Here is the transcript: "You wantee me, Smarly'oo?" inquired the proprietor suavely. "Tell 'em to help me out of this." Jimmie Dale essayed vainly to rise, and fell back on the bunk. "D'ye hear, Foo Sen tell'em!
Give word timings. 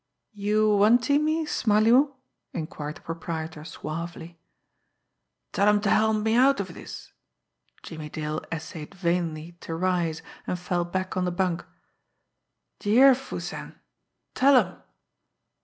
"You 0.33 0.77
wantee 0.77 1.19
me, 1.19 1.45
Smarly'oo?" 1.45 2.15
inquired 2.55 2.95
the 2.95 3.01
proprietor 3.01 3.63
suavely. 3.63 4.39
"Tell 5.51 5.67
'em 5.67 5.79
to 5.81 5.91
help 5.91 6.23
me 6.23 6.33
out 6.33 6.59
of 6.59 6.73
this." 6.73 7.13
Jimmie 7.83 8.09
Dale 8.09 8.41
essayed 8.51 8.95
vainly 8.95 9.51
to 9.61 9.75
rise, 9.75 10.23
and 10.47 10.57
fell 10.57 10.85
back 10.85 11.15
on 11.15 11.25
the 11.25 11.31
bunk. 11.31 11.63
"D'ye 12.79 12.95
hear, 12.95 13.13
Foo 13.13 13.39
Sen 13.39 13.79
tell'em! 14.33 14.81